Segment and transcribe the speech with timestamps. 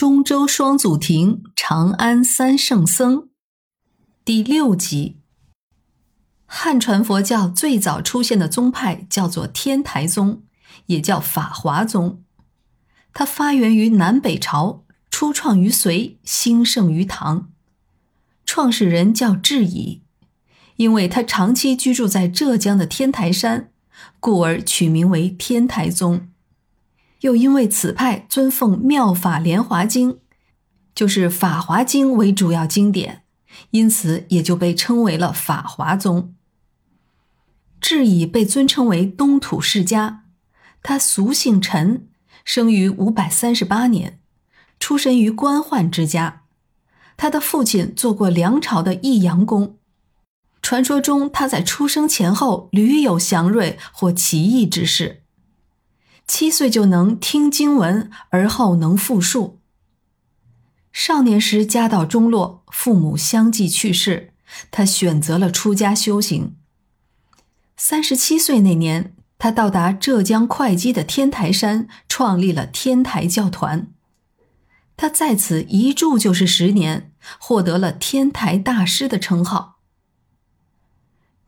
[0.00, 3.28] 中州双祖庭，长安三圣僧，
[4.24, 5.20] 第六集。
[6.46, 10.42] 汉传佛教最早出现的宗派叫做天台宗，
[10.86, 12.24] 也叫法华宗。
[13.12, 17.50] 它发源于南北朝，初创于隋，兴盛于唐。
[18.46, 20.00] 创始人叫智以，
[20.76, 23.70] 因为他长期居住在浙江的天台山，
[24.18, 26.29] 故而取名为天台宗。
[27.20, 30.12] 又因为此派尊奉《妙法莲华经》，
[30.94, 33.24] 就是《法华经》为主要经典，
[33.70, 36.34] 因此也就被称为了法华宗。
[37.80, 40.24] 智已被尊称为东土世家，
[40.82, 42.08] 他俗姓陈，
[42.44, 44.20] 生于五百三十八年，
[44.78, 46.42] 出身于官宦之家。
[47.16, 49.76] 他的父亲做过梁朝的义阳公，
[50.62, 55.19] 传说中他在出生前后屡有祥瑞或奇异之事。
[56.32, 59.58] 七岁就能听经文，而后能复述。
[60.92, 64.32] 少年时家道中落，父母相继去世，
[64.70, 66.54] 他选择了出家修行。
[67.76, 73.88] 三十七岁那年，他到达浙江会稽的天台山，创立了天台教团。
[74.96, 79.80] 他在此一住就是十年，获得了天台大师的称号。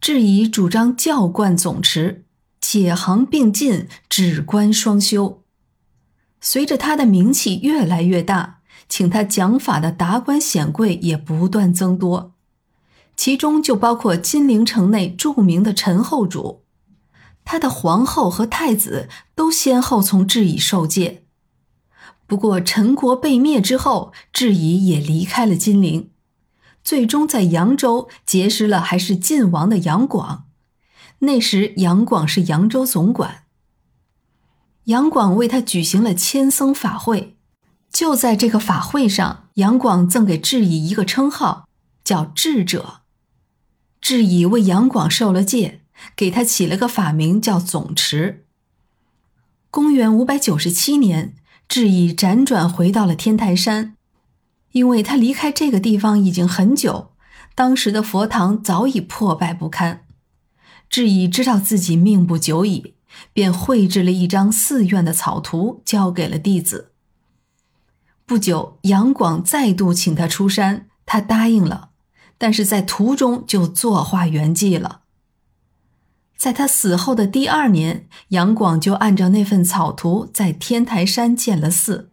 [0.00, 2.26] 质疑主张教贯总持。
[2.70, 5.42] 且行并进，止观双修。
[6.38, 8.58] 随着他的名气越来越大，
[8.90, 12.34] 请他讲法的达官显贵也不断增多，
[13.16, 16.64] 其中就包括金陵城内著名的陈后主，
[17.42, 21.24] 他的皇后和太子都先后从智以受戒。
[22.26, 26.10] 不过，陈国被灭之后，智以也离开了金陵，
[26.84, 30.47] 最终在扬州结识了还是晋王的杨广。
[31.20, 33.44] 那时，杨广是扬州总管。
[34.84, 37.36] 杨广为他举行了千僧法会，
[37.90, 41.68] 就在这个法会上，杨广赠给智以一个称号，
[42.04, 43.00] 叫智者。
[44.00, 45.80] 智以为杨广受了戒，
[46.14, 48.46] 给他起了个法名叫总持。
[49.70, 51.34] 公元五百九十七年，
[51.68, 53.96] 智以辗转回到了天台山，
[54.72, 57.10] 因为他离开这个地方已经很久，
[57.54, 60.06] 当时的佛堂早已破败不堪。
[60.88, 62.94] 智以知道自己命不久矣，
[63.32, 66.92] 便绘制了一张寺院的草图，交给了弟子。
[68.26, 71.90] 不久，杨广再度请他出山，他答应了，
[72.36, 75.00] 但是在途中就作画圆寂了。
[76.36, 82.10] 在他死后的第二年，杨广就按照那份草图，在天台山建了寺，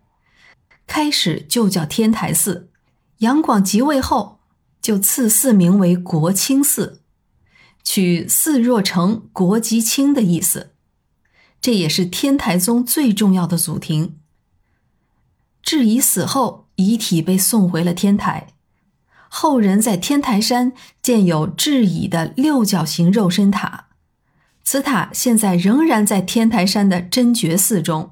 [0.87, 2.71] 开始就叫天台寺。
[3.19, 4.39] 杨广即位后，
[4.81, 7.01] 就赐寺名为国清寺。
[7.85, 10.71] 取“寺若成，国即清”的意思，
[11.61, 14.17] 这也是天台宗最重要的祖庭。
[15.61, 18.47] 智以死后，遗体被送回了天台，
[19.29, 23.87] 后人在天台山建有智以的六角形肉身塔，
[24.63, 28.11] 此塔现在仍然在天台山的真觉寺中。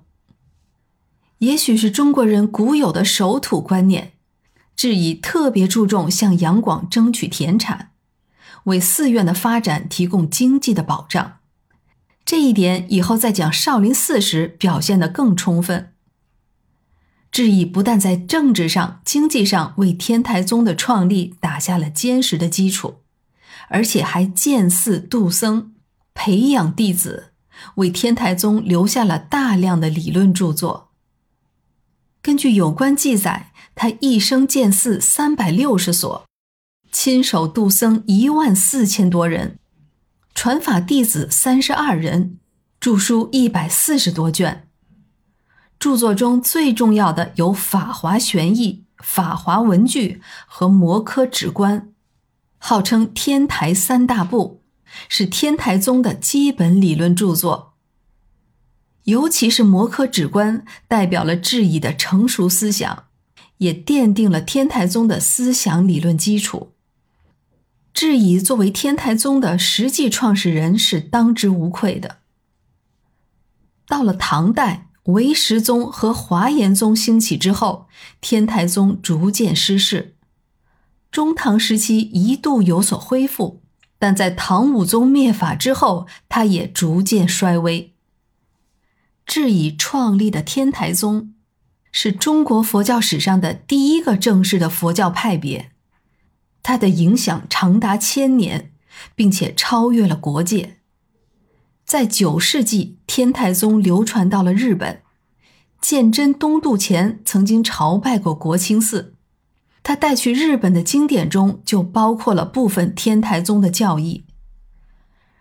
[1.39, 4.13] 也许是中国人古有的守土观念，
[4.75, 7.92] 智以特别注重向杨广争取田产。
[8.65, 11.39] 为寺院的发展提供经济的保障，
[12.23, 15.93] 这一点以后在讲少林寺时表现得更充分。
[17.31, 23.01] 智毅不但在政治上、经济上为天台宗的创立打下了坚实的基础，
[23.69, 25.73] 而且还建寺度僧，
[26.13, 27.31] 培养弟子，
[27.75, 30.91] 为天台宗留下了大量的理论著作。
[32.21, 36.23] 根据有关记载，他一生建寺三百六十所。
[36.93, 39.57] 亲手度僧一万四千多人，
[40.35, 42.37] 传法弟子三十二人，
[42.79, 44.67] 著书一百四十多卷。
[45.79, 50.13] 著作中最重要的有《法华玄义》《法华文具》
[50.45, 51.81] 和《摩诃止观》，
[52.59, 54.61] 号称天台三大部，
[55.09, 57.73] 是天台宗的基本理论著作。
[59.05, 63.05] 尤其是《摩诃止观》，代表了智义的成熟思想，
[63.57, 66.72] 也奠定了天台宗的思想理论基础。
[67.93, 72.17] 智以作为天台宗的实际创始人是当之无愧的。
[73.87, 77.87] 到了唐代，唯识宗和华严宗兴起之后，
[78.19, 80.15] 天台宗逐渐失势。
[81.11, 83.61] 中唐时期一度有所恢复，
[83.99, 87.93] 但在唐武宗灭法之后，它也逐渐衰微。
[89.25, 91.35] 智以创立的天台宗，
[91.91, 95.72] 是中国佛教史上的第一个正式的佛教派别。
[96.63, 98.71] 它的影响长达千年，
[99.13, 100.77] 并且超越了国界。
[101.85, 105.01] 在九世纪，天台宗流传到了日本，
[105.81, 109.13] 鉴真东渡前曾经朝拜过国清寺。
[109.83, 114.23] 他带去日本的经典中就包括了部分天台宗的教义。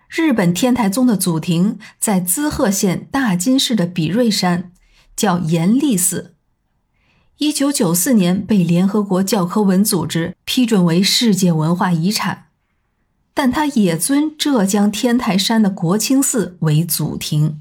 [0.09, 4.73] 日本天台宗的祖庭在滋贺县大津市的比瑞山，
[5.15, 6.32] 叫延历寺。
[7.37, 12.45] 一九九四年被联合国教科文组织批准为世界文化遗产，
[13.33, 17.59] 但它也尊浙江天台山的国清寺为祖庭。